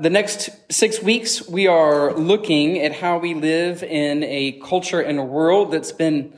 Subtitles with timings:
[0.00, 5.18] the next six weeks, we are looking at how we live in a culture and
[5.18, 6.32] a world that's been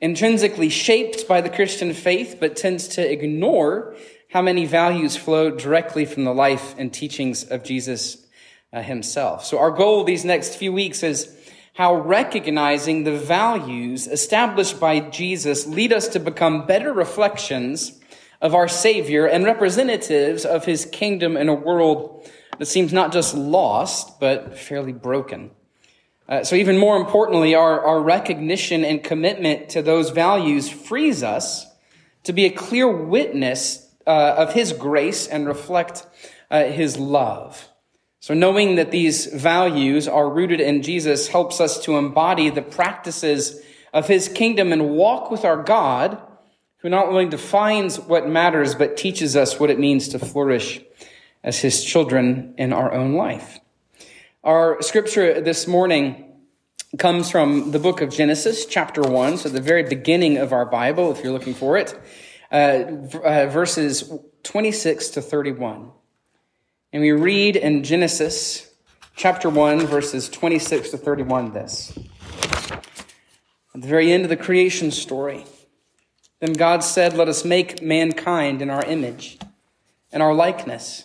[0.00, 3.96] intrinsically shaped by the Christian faith, but tends to ignore
[4.30, 8.24] how many values flow directly from the life and teachings of Jesus
[8.72, 9.44] uh, himself.
[9.44, 11.34] So our goal these next few weeks is
[11.74, 17.98] how recognizing the values established by Jesus lead us to become better reflections
[18.40, 23.34] of our Savior and representatives of his kingdom in a world that seems not just
[23.34, 25.50] lost, but fairly broken.
[26.28, 31.66] Uh, so even more importantly, our, our recognition and commitment to those values frees us
[32.24, 36.06] to be a clear witness uh, of his grace and reflect
[36.50, 37.68] uh, his love.
[38.20, 43.62] So knowing that these values are rooted in Jesus helps us to embody the practices
[43.94, 46.20] of his kingdom and walk with our God,
[46.78, 50.82] who not only defines what matters, but teaches us what it means to flourish
[51.42, 53.58] as his children in our own life.
[54.44, 56.24] Our scripture this morning
[56.96, 61.12] comes from the book of Genesis, chapter 1, so the very beginning of our Bible,
[61.12, 61.98] if you're looking for it,
[62.50, 62.84] uh,
[63.22, 64.10] uh, verses
[64.42, 65.90] 26 to 31.
[66.92, 68.72] And we read in Genesis
[69.16, 71.98] chapter 1, verses 26 to 31 this.
[73.74, 75.44] At the very end of the creation story,
[76.40, 79.38] then God said, Let us make mankind in our image
[80.10, 81.04] and our likeness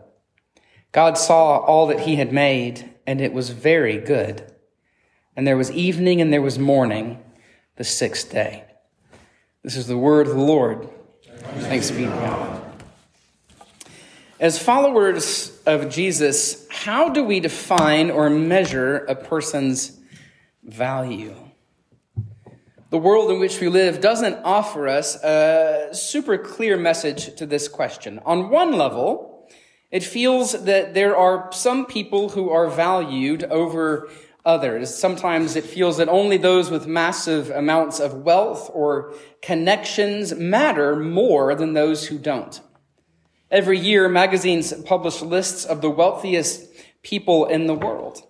[0.91, 4.45] God saw all that he had made, and it was very good.
[5.35, 7.23] And there was evening and there was morning,
[7.77, 8.65] the sixth day.
[9.63, 10.89] This is the word of the Lord.
[11.59, 12.61] Thanks be to God.
[14.39, 19.99] As followers of Jesus, how do we define or measure a person's
[20.63, 21.35] value?
[22.89, 27.67] The world in which we live doesn't offer us a super clear message to this
[27.67, 28.19] question.
[28.25, 29.30] On one level,
[29.91, 34.09] it feels that there are some people who are valued over
[34.45, 34.95] others.
[34.95, 41.53] Sometimes it feels that only those with massive amounts of wealth or connections matter more
[41.55, 42.61] than those who don't.
[43.51, 46.69] Every year, magazines publish lists of the wealthiest
[47.03, 48.23] people in the world.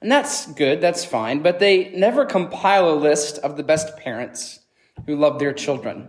[0.00, 4.60] And that's good, that's fine, but they never compile a list of the best parents
[5.06, 6.08] who love their children.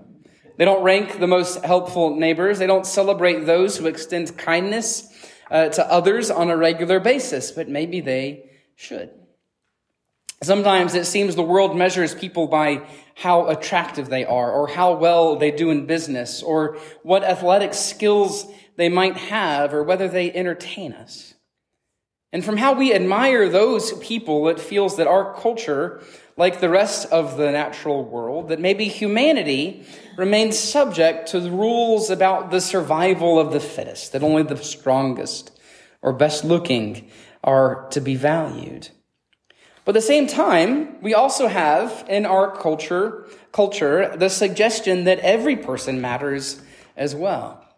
[0.60, 2.60] They don't rank the most helpful neighbors.
[2.60, 5.08] They don't celebrate those who extend kindness
[5.50, 9.10] uh, to others on a regular basis, but maybe they should.
[10.44, 15.38] Sometimes it seems the world measures people by how attractive they are, or how well
[15.38, 20.92] they do in business, or what athletic skills they might have, or whether they entertain
[20.92, 21.36] us.
[22.32, 26.02] And from how we admire those people, it feels that our culture
[26.40, 29.86] like the rest of the natural world, that maybe humanity
[30.16, 35.52] remains subject to the rules about the survival of the fittest, that only the strongest
[36.02, 37.10] or best looking
[37.44, 38.88] are to be valued.
[39.84, 45.20] But at the same time, we also have in our culture, culture, the suggestion that
[45.20, 46.62] every person matters
[46.96, 47.69] as well.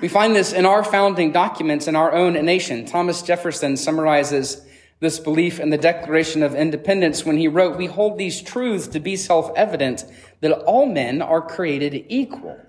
[0.00, 2.86] We find this in our founding documents in our own nation.
[2.86, 4.64] Thomas Jefferson summarizes
[5.00, 9.00] this belief in the Declaration of Independence when he wrote, We hold these truths to
[9.00, 10.04] be self evident
[10.40, 12.60] that all men are created equal.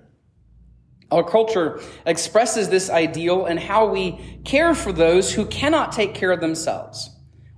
[1.12, 6.32] Our culture expresses this ideal in how we care for those who cannot take care
[6.32, 7.10] of themselves.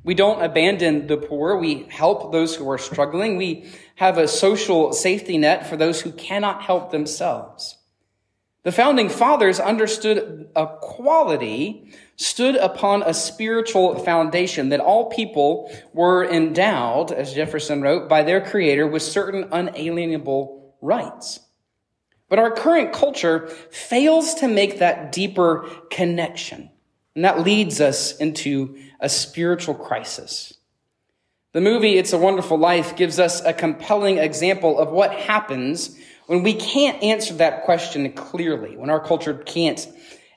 [0.04, 1.58] We don't abandon the poor.
[1.58, 3.38] We help those who are struggling.
[3.38, 7.78] We have a social safety net for those who cannot help themselves.
[8.64, 17.12] The founding fathers understood equality stood upon a spiritual foundation that all people were endowed,
[17.12, 21.40] as Jefferson wrote, by their creator with certain unalienable rights.
[22.30, 26.70] But our current culture fails to make that deeper connection.
[27.16, 30.54] And that leads us into a spiritual crisis.
[31.54, 35.98] The movie It's a Wonderful Life gives us a compelling example of what happens
[36.28, 39.88] when we can't answer that question clearly, when our culture can't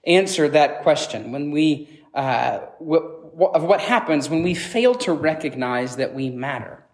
[0.07, 6.15] answer that question, when we, uh, of what happens when we fail to recognize that
[6.15, 6.85] we matter.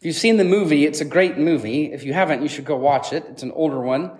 [0.00, 1.92] If you've seen the movie, it's a great movie.
[1.92, 3.24] If you haven't, you should go watch it.
[3.30, 4.10] It's an older one.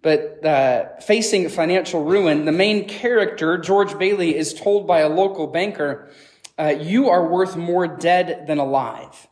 [0.00, 5.48] But uh, facing financial ruin, the main character, George Bailey, is told by a local
[5.48, 6.10] banker,
[6.58, 9.28] uh, You are worth more dead than alive.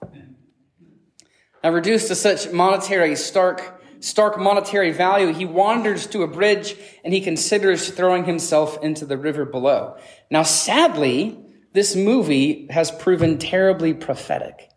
[1.63, 7.13] Now, reduced to such monetary stark, stark monetary value, he wanders to a bridge and
[7.13, 9.97] he considers throwing himself into the river below.
[10.31, 11.39] Now, sadly,
[11.73, 14.71] this movie has proven terribly prophetic.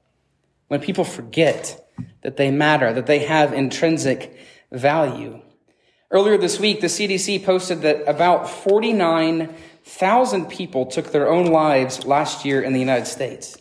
[0.68, 1.90] When people forget
[2.22, 4.38] that they matter, that they have intrinsic
[4.72, 5.42] value.
[6.12, 12.46] Earlier this week, the CDC posted that about 49,000 people took their own lives last
[12.46, 13.58] year in the United States.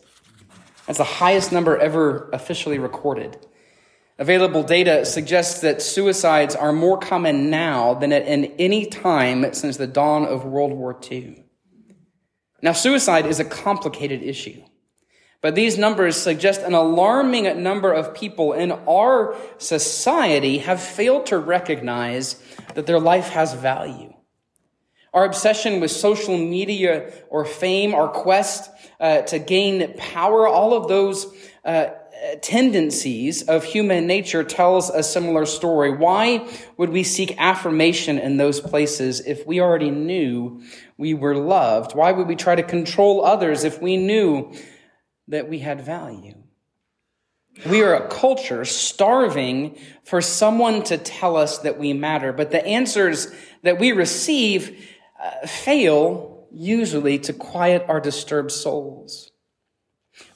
[0.87, 3.37] That's the highest number ever officially recorded.
[4.19, 9.87] Available data suggests that suicides are more common now than at any time since the
[9.87, 11.45] dawn of World War II.
[12.61, 14.61] Now, suicide is a complicated issue.
[15.41, 21.39] But these numbers suggest an alarming number of people in our society have failed to
[21.39, 22.43] recognize
[22.75, 24.15] that their life has value.
[25.15, 28.69] Our obsession with social media or fame, our quest
[28.99, 31.33] uh, to gain power, all of those
[31.65, 31.91] uh,
[32.43, 35.91] tendencies of human nature tells a similar story.
[35.91, 40.63] Why would we seek affirmation in those places if we already knew
[40.97, 41.95] we were loved?
[41.95, 44.53] Why would we try to control others if we knew
[45.29, 46.35] that we had value.
[47.69, 52.65] We are a culture starving for someone to tell us that we matter, but the
[52.65, 53.33] answers
[53.63, 54.89] that we receive
[55.23, 59.33] uh, fail usually to quiet our disturbed souls.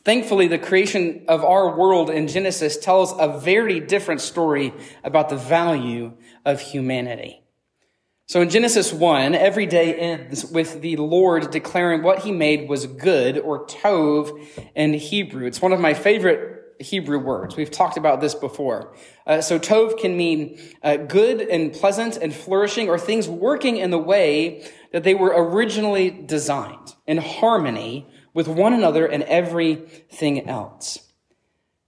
[0.04, 4.72] Thankfully, the creation of our world in Genesis tells a very different story
[5.04, 6.12] about the value
[6.44, 7.42] of humanity.
[8.26, 12.86] So in Genesis 1, every day ends with the Lord declaring what he made was
[12.86, 14.40] good, or tov
[14.74, 15.46] in Hebrew.
[15.46, 17.56] It's one of my favorite Hebrew words.
[17.56, 18.94] We've talked about this before.
[19.26, 23.90] Uh, so tov can mean uh, good and pleasant and flourishing, or things working in
[23.90, 30.98] the way that they were originally designed, in harmony with one another and everything else.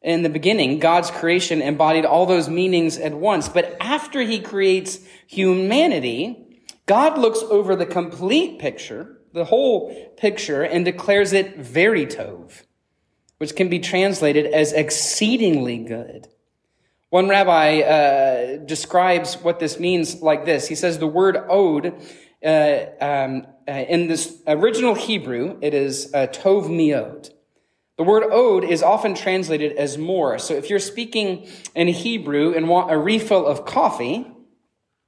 [0.02, 3.48] In the beginning, God's creation embodied all those meanings at once.
[3.48, 10.84] But after he creates humanity, God looks over the complete picture, the whole picture, and
[10.84, 12.64] declares it very tov,
[13.38, 16.28] which can be translated as exceedingly good.
[17.08, 20.68] One rabbi uh, describes what this means like this.
[20.68, 21.94] He says the word od
[22.44, 27.30] uh, um, in this original Hebrew, it is uh, tov miod.
[27.96, 30.38] The word od is often translated as more.
[30.38, 34.26] So if you're speaking in Hebrew and want a refill of coffee,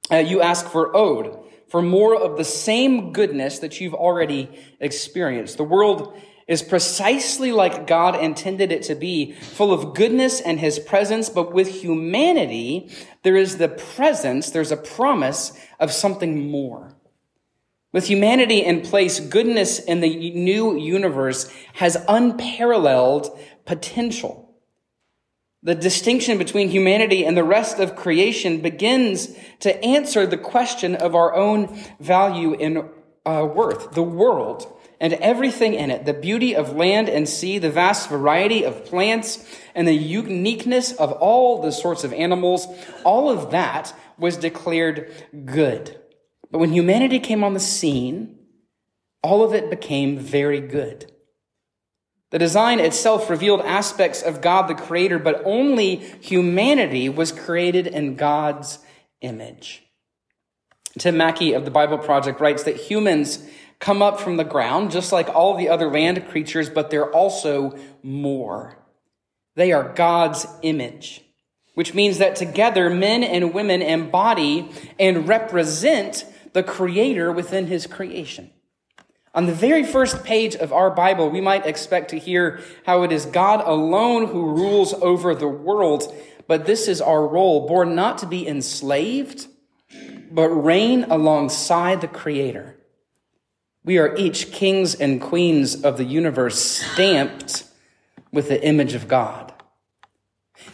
[0.09, 1.37] uh, you ask for od,
[1.69, 4.49] for more of the same goodness that you've already
[4.79, 5.57] experienced.
[5.57, 6.17] The world
[6.47, 11.51] is precisely like God intended it to be, full of goodness and his presence, but
[11.51, 12.89] with humanity,
[13.23, 16.95] there is the presence, there's a promise of something more.
[17.93, 24.55] With humanity in place, goodness in the new universe has unparalleled potential.
[25.63, 31.15] The distinction between humanity and the rest of creation begins to answer the question of
[31.15, 32.89] our own value and
[33.25, 33.91] uh, worth.
[33.91, 38.63] The world and everything in it, the beauty of land and sea, the vast variety
[38.63, 42.67] of plants, and the uniqueness of all the sorts of animals,
[43.03, 45.11] all of that was declared
[45.45, 45.99] good.
[46.51, 48.37] But when humanity came on the scene,
[49.21, 51.11] all of it became very good.
[52.29, 58.15] The design itself revealed aspects of God the Creator, but only humanity was created in
[58.15, 58.79] God's
[59.21, 59.83] image.
[60.99, 63.45] Tim Mackie of the Bible Project writes that humans
[63.79, 67.77] come up from the ground just like all the other land creatures, but they're also
[68.03, 68.77] more.
[69.55, 71.21] They are God's image,
[71.75, 76.25] which means that together men and women embody and represent
[76.57, 78.49] the creator within his creation.
[79.35, 83.11] On the very first page of our Bible, we might expect to hear how it
[83.11, 86.11] is God alone who rules over the world,
[86.47, 89.45] but this is our role, born not to be enslaved,
[90.31, 92.75] but reign alongside the creator.
[93.83, 97.65] We are each kings and queens of the universe stamped
[98.31, 99.53] with the image of God.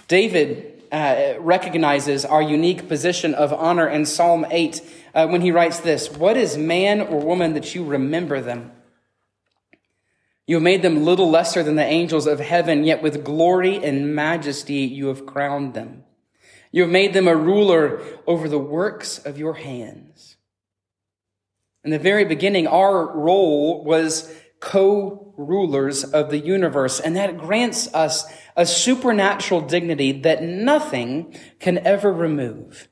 [0.08, 4.82] David uh, recognizes our unique position of honor in Psalm 8
[5.16, 8.72] uh, when he writes this What is man or woman that you remember them?
[10.46, 14.14] You have made them little lesser than the angels of heaven, yet with glory and
[14.14, 16.04] majesty you have crowned them.
[16.72, 20.36] You have made them a ruler over the works of your hands.
[21.84, 28.26] In the very beginning, our role was co-rulers of the universe, and that grants us
[28.56, 32.88] a supernatural dignity that nothing can ever remove.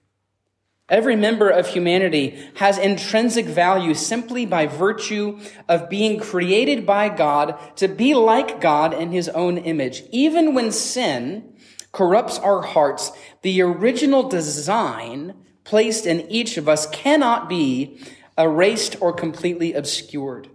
[0.89, 5.39] Every member of humanity has intrinsic value simply by virtue
[5.69, 10.03] of being created by God to be like God in his own image.
[10.11, 11.53] Even when sin
[11.93, 17.97] corrupts our hearts, the original design placed in each of us cannot be
[18.37, 20.49] erased or completely obscured.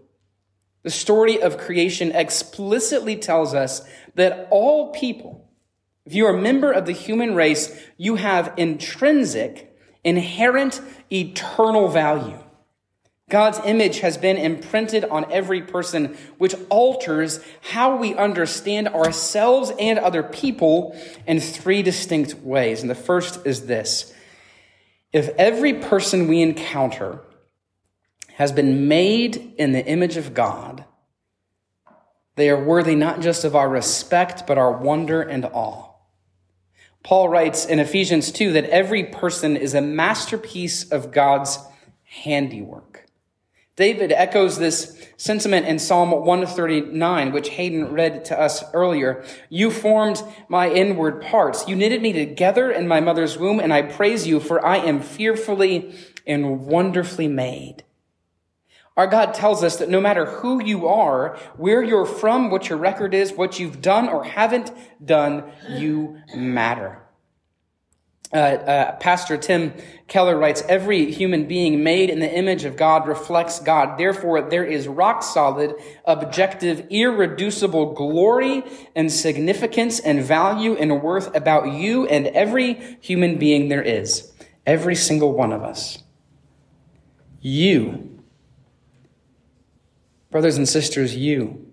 [0.82, 5.48] The story of creation explicitly tells us that all people,
[6.04, 9.72] if you are a member of the human race, you have intrinsic
[10.04, 10.80] inherent
[11.10, 12.38] eternal value.
[13.28, 17.40] God's image has been imprinted on every person, which alters
[17.72, 20.96] how we understand ourselves and other people
[21.26, 22.82] in three distinct ways.
[22.82, 24.14] And the first is this.
[25.12, 27.20] If every person we encounter
[28.34, 30.84] has been made in the image of God,
[32.36, 35.90] they are worthy not just of our respect, but our wonder and awe.
[37.02, 41.58] Paul writes in Ephesians 2 that every person is a masterpiece of God's
[42.04, 43.06] handiwork.
[43.76, 49.22] David echoes this sentiment in Psalm 139, which Hayden read to us earlier.
[49.50, 51.68] You formed my inward parts.
[51.68, 55.00] You knitted me together in my mother's womb, and I praise you, for I am
[55.00, 55.94] fearfully
[56.26, 57.84] and wonderfully made.
[58.96, 62.78] Our God tells us that no matter who you are, where you're from, what your
[62.78, 64.72] record is, what you've done or haven't
[65.04, 67.02] done, you matter.
[68.32, 69.72] Uh, uh, Pastor Tim
[70.08, 73.98] Keller writes, every human being made in the image of God reflects God.
[73.98, 75.74] Therefore, there is rock solid,
[76.06, 78.64] objective, irreducible glory
[78.96, 84.32] and significance and value and worth about you and every human being there is.
[84.66, 86.02] Every single one of us.
[87.40, 88.15] You
[90.36, 91.66] Brothers and sisters, you,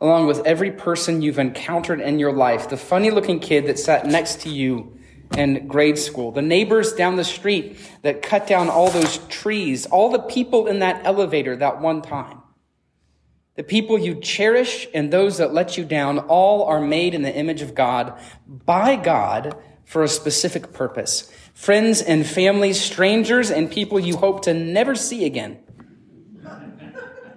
[0.00, 4.04] along with every person you've encountered in your life, the funny looking kid that sat
[4.06, 4.98] next to you
[5.36, 10.10] in grade school, the neighbors down the street that cut down all those trees, all
[10.10, 12.42] the people in that elevator that one time,
[13.54, 17.32] the people you cherish and those that let you down, all are made in the
[17.32, 18.18] image of God
[18.48, 21.32] by God for a specific purpose.
[21.54, 25.60] Friends and families, strangers and people you hope to never see again.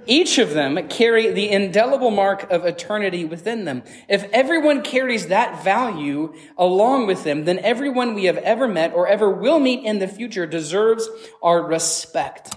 [0.06, 3.84] Each of them carry the indelible mark of eternity within them.
[4.10, 9.08] If everyone carries that value along with them, then everyone we have ever met or
[9.08, 11.08] ever will meet in the future deserves
[11.42, 12.56] our respect.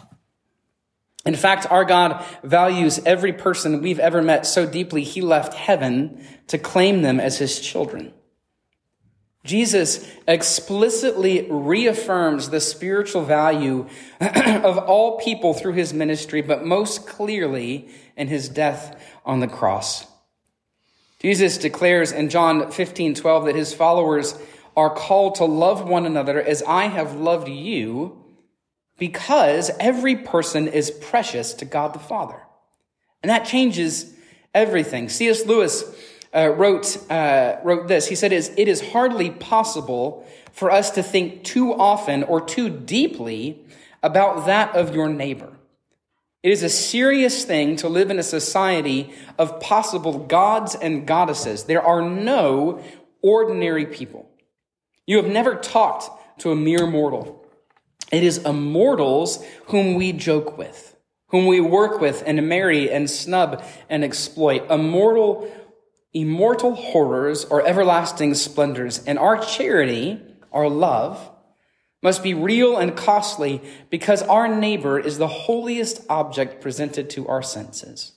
[1.26, 6.26] In fact, our God values every person we've ever met so deeply, he left heaven
[6.48, 8.12] to claim them as his children.
[9.44, 13.86] Jesus explicitly reaffirms the spiritual value
[14.20, 20.06] of all people through his ministry, but most clearly in his death on the cross.
[21.20, 24.34] Jesus declares in John 15, 12 that his followers
[24.76, 28.24] are called to love one another as I have loved you
[28.98, 32.40] because every person is precious to God the Father.
[33.22, 34.14] And that changes
[34.52, 35.08] everything.
[35.08, 35.46] C.S.
[35.46, 35.84] Lewis
[36.34, 38.08] uh, wrote, uh, wrote this.
[38.08, 43.64] He said, It is hardly possible for us to think too often or too deeply
[44.02, 45.52] about that of your neighbor.
[46.42, 51.64] It is a serious thing to live in a society of possible gods and goddesses.
[51.64, 52.82] There are no
[53.22, 54.28] ordinary people.
[55.06, 56.10] You have never talked
[56.40, 57.42] to a mere mortal.
[58.12, 60.94] It is immortals whom we joke with,
[61.28, 64.70] whom we work with and marry and snub and exploit.
[64.70, 65.50] Immortal
[66.14, 69.04] immortal horrors or everlasting splendors.
[69.04, 71.30] And our charity, our love,
[72.02, 77.42] must be real and costly because our neighbor is the holiest object presented to our
[77.42, 78.12] senses.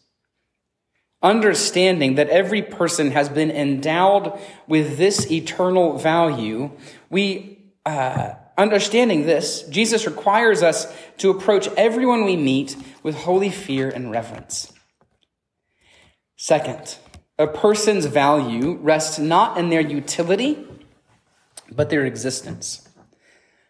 [1.23, 4.37] Understanding that every person has been endowed
[4.67, 6.69] with this eternal value,
[7.09, 13.89] we, uh, understanding this, Jesus requires us to approach everyone we meet with holy fear
[13.89, 14.71] and reverence.
[16.35, 16.97] Second,
[17.39, 20.65] a person's value rests not in their utility,
[21.71, 22.87] but their existence.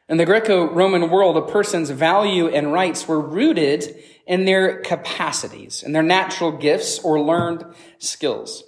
[0.08, 3.96] In the Greco Roman world, a person's value and rights were rooted
[4.26, 7.66] in their capacities, in their natural gifts or learned
[7.98, 8.64] skills.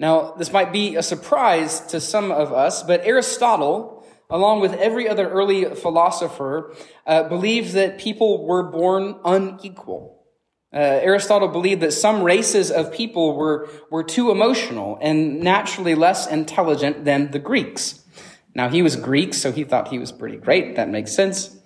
[0.00, 5.08] Now, this might be a surprise to some of us, but Aristotle, along with every
[5.08, 6.74] other early philosopher,
[7.06, 10.21] uh, believed that people were born unequal.
[10.74, 16.26] Uh, Aristotle believed that some races of people were, were too emotional and naturally less
[16.26, 18.02] intelligent than the Greeks.
[18.54, 20.76] Now, he was Greek, so he thought he was pretty great.
[20.76, 21.56] That makes sense.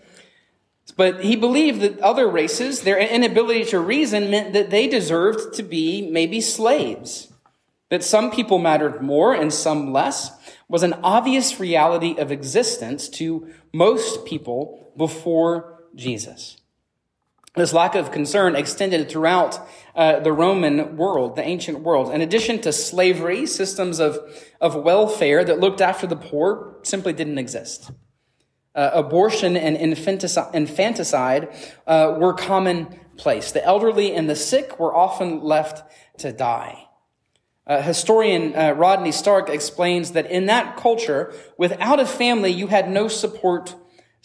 [0.96, 5.62] But he believed that other races, their inability to reason meant that they deserved to
[5.62, 7.32] be maybe slaves.
[7.90, 10.32] That some people mattered more and some less
[10.68, 16.56] was an obvious reality of existence to most people before Jesus.
[17.56, 22.12] This lack of concern extended throughout uh, the Roman world, the ancient world.
[22.12, 24.18] In addition to slavery, systems of,
[24.60, 27.90] of welfare that looked after the poor simply didn't exist.
[28.74, 31.48] Uh, abortion and infanticide, infanticide
[31.86, 33.52] uh, were commonplace.
[33.52, 35.82] The elderly and the sick were often left
[36.18, 36.86] to die.
[37.66, 42.90] Uh, historian uh, Rodney Stark explains that in that culture, without a family, you had
[42.90, 43.74] no support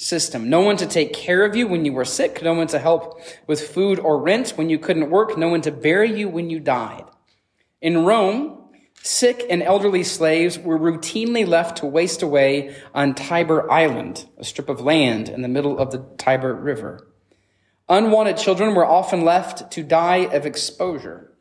[0.01, 0.49] system.
[0.49, 3.21] No one to take care of you when you were sick, no one to help
[3.45, 6.59] with food or rent when you couldn't work, no one to bury you when you
[6.59, 7.05] died.
[7.81, 8.69] In Rome,
[9.03, 14.69] sick and elderly slaves were routinely left to waste away on Tiber Island, a strip
[14.69, 17.07] of land in the middle of the Tiber River.
[17.87, 21.31] Unwanted children were often left to die of exposure.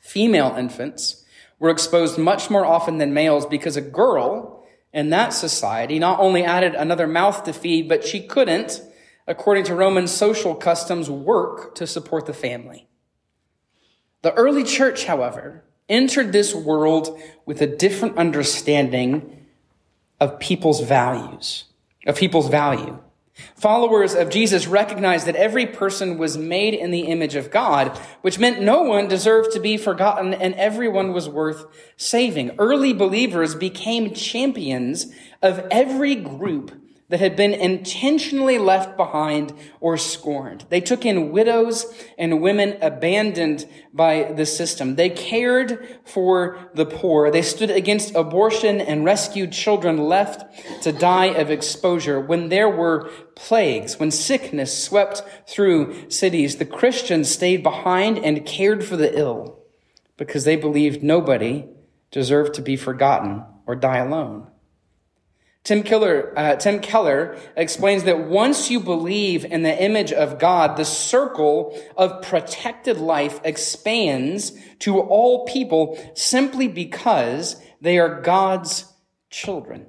[0.00, 1.24] Female infants
[1.58, 4.53] were exposed much more often than males because a girl
[4.94, 8.80] in that society not only added another mouth to feed, but she couldn't,
[9.26, 12.86] according to Roman social customs, work to support the family.
[14.22, 19.46] The early church, however, entered this world with a different understanding
[20.20, 21.64] of people's values,
[22.06, 22.98] of people's value.
[23.56, 28.38] Followers of Jesus recognized that every person was made in the image of God, which
[28.38, 32.52] meant no one deserved to be forgotten and everyone was worth saving.
[32.58, 35.12] Early believers became champions
[35.42, 36.83] of every group
[37.14, 40.64] that had been intentionally left behind or scorned.
[40.68, 41.86] They took in widows
[42.18, 44.96] and women abandoned by the system.
[44.96, 47.30] They cared for the poor.
[47.30, 52.18] They stood against abortion and rescued children left to die of exposure.
[52.18, 58.84] When there were plagues, when sickness swept through cities, the Christians stayed behind and cared
[58.84, 59.60] for the ill
[60.16, 61.64] because they believed nobody
[62.10, 64.48] deserved to be forgotten or die alone.
[65.64, 70.76] Tim Keller, uh, Tim Keller explains that once you believe in the image of God,
[70.76, 78.92] the circle of protected life expands to all people simply because they are God's
[79.30, 79.86] children.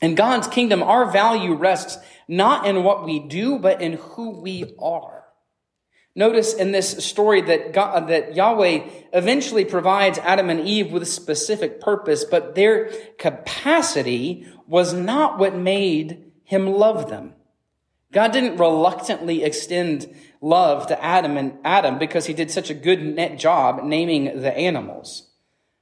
[0.00, 1.98] In God's kingdom, our value rests
[2.28, 5.21] not in what we do, but in who we are.
[6.14, 11.02] Notice in this story that God, uh, that Yahweh eventually provides Adam and Eve with
[11.02, 17.32] a specific purpose, but their capacity was not what made him love them.
[18.12, 23.02] God didn't reluctantly extend love to Adam and Adam because he did such a good
[23.02, 25.30] net job naming the animals.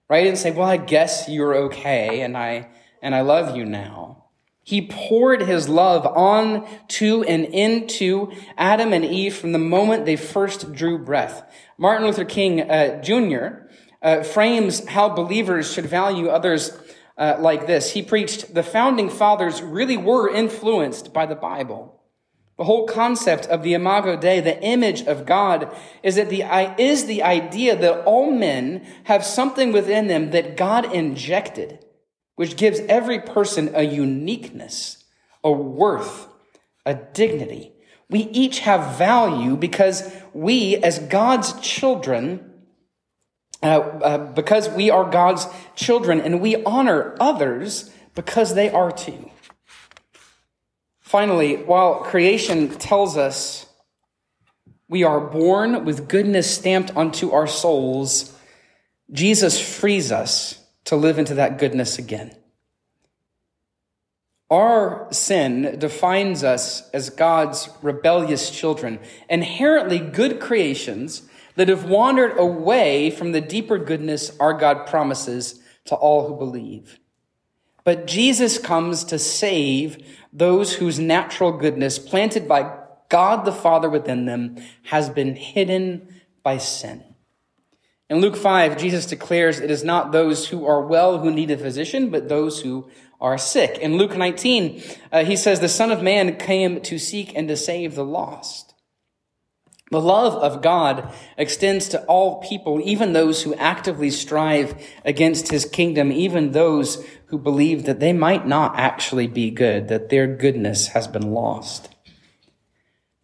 [0.08, 0.20] Right?
[0.20, 2.68] He didn't say, well, I guess you're okay and I,
[3.02, 4.26] and I love you now.
[4.70, 6.64] He poured his love on
[7.00, 11.42] to and into Adam and Eve from the moment they first drew breath.
[11.76, 13.66] Martin Luther King uh, Jr.
[14.00, 16.78] Uh, frames how believers should value others
[17.18, 17.94] uh, like this.
[17.94, 22.00] He preached, the founding fathers really were influenced by the Bible.
[22.56, 26.44] The whole concept of the Imago Dei, the image of God, is that the,
[26.80, 31.84] is the idea that all men have something within them that God injected
[32.40, 35.04] which gives every person a uniqueness,
[35.44, 36.26] a worth,
[36.86, 37.70] a dignity.
[38.08, 42.50] We each have value because we, as God's children,
[43.62, 49.30] uh, uh, because we are God's children and we honor others because they are too.
[51.00, 53.66] Finally, while creation tells us
[54.88, 58.34] we are born with goodness stamped onto our souls,
[59.12, 62.34] Jesus frees us to live into that goodness again.
[64.50, 71.22] Our sin defines us as God's rebellious children, inherently good creations
[71.54, 76.98] that have wandered away from the deeper goodness our God promises to all who believe.
[77.84, 84.26] But Jesus comes to save those whose natural goodness, planted by God the Father within
[84.26, 87.09] them, has been hidden by sin.
[88.10, 91.56] In Luke 5, Jesus declares it is not those who are well who need a
[91.56, 93.78] physician, but those who are sick.
[93.78, 97.56] In Luke 19, uh, he says, the Son of Man came to seek and to
[97.56, 98.74] save the lost.
[99.92, 105.64] The love of God extends to all people, even those who actively strive against his
[105.64, 110.88] kingdom, even those who believe that they might not actually be good, that their goodness
[110.88, 111.94] has been lost.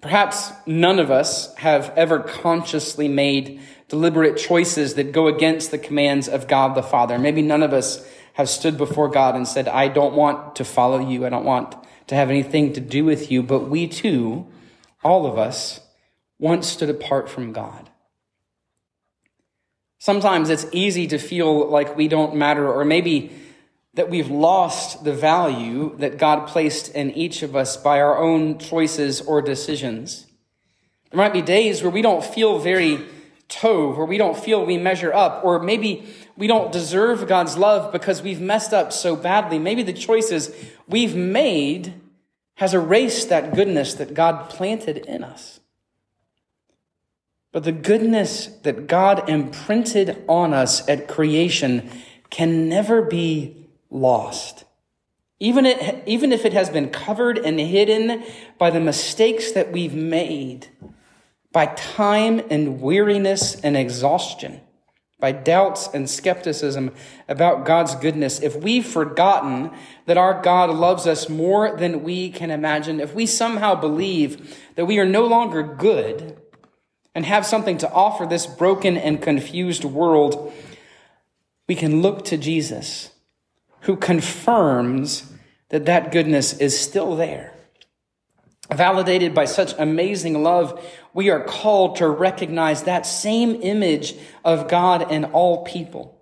[0.01, 6.29] Perhaps none of us have ever consciously made deliberate choices that go against the commands
[6.29, 7.19] of God the Father.
[7.19, 10.99] Maybe none of us have stood before God and said, I don't want to follow
[10.99, 11.25] you.
[11.25, 11.75] I don't want
[12.09, 13.43] to have anything to do with you.
[13.43, 14.47] But we too,
[15.03, 15.81] all of us,
[16.39, 17.89] once stood apart from God.
[19.99, 23.33] Sometimes it's easy to feel like we don't matter, or maybe
[23.95, 28.59] that we've lost the value that God placed in each of us by our own
[28.59, 30.27] choices or decisions.
[31.11, 33.03] There might be days where we don't feel very
[33.49, 36.07] tov, where we don't feel we measure up, or maybe
[36.37, 39.59] we don't deserve God's love because we've messed up so badly.
[39.59, 40.55] Maybe the choices
[40.89, 41.95] we've made
[42.55, 45.61] has erased that goodness that God planted in us.
[47.53, 51.91] But the goodness that God imprinted on us at creation
[52.29, 54.65] can never be lost.
[55.39, 58.25] Even, it, even if it has been covered and hidden
[58.59, 60.69] by the mistakes that we've made,
[61.57, 64.61] by time and weariness and exhaustion,
[65.19, 66.93] by doubts and skepticism
[67.29, 69.71] about God's goodness, if we've forgotten
[70.05, 74.85] that our God loves us more than we can imagine, if we somehow believe that
[74.85, 76.39] we are no longer good,
[77.15, 80.53] and have something to offer this broken and confused world,
[81.67, 83.13] we can look to Jesus,
[83.81, 85.33] who confirms
[85.71, 87.56] that that goodness is still there.
[88.75, 95.11] Validated by such amazing love, we are called to recognize that same image of God
[95.11, 96.21] in all people,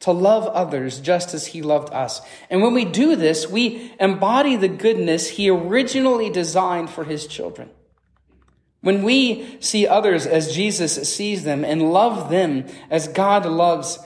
[0.00, 2.20] to love others just as He loved us.
[2.48, 7.70] And when we do this, we embody the goodness He originally designed for His children.
[8.80, 13.98] When we see others as Jesus sees them and love them as God loves,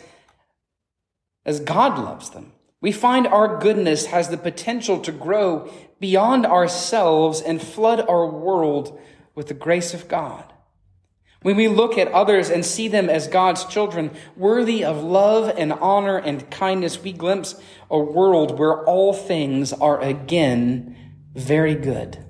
[1.46, 5.72] as God loves them, we find our goodness has the potential to grow
[6.04, 9.00] beyond ourselves and flood our world
[9.34, 10.52] with the grace of God.
[11.40, 15.72] When we look at others and see them as God's children, worthy of love and
[15.72, 17.58] honor and kindness, we glimpse
[17.90, 20.94] a world where all things are again
[21.34, 22.22] very good.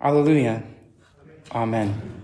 [0.00, 0.62] Alleluia.
[1.50, 2.15] Amen.